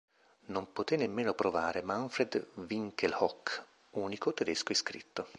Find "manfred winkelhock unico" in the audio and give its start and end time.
1.83-4.33